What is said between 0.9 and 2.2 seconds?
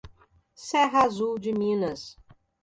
Azul de Minas